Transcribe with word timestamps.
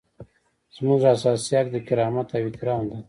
زموږ 0.75 1.01
اساسي 1.13 1.51
حق 1.59 1.67
د 1.73 1.77
کرامت 1.87 2.27
او 2.35 2.43
احترام 2.47 2.83
دی. 2.89 2.97